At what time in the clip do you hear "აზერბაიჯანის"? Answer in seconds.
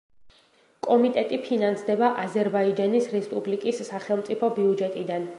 2.23-3.09